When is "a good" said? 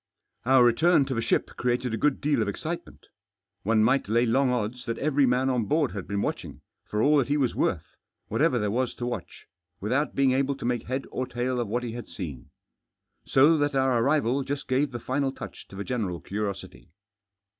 1.93-2.21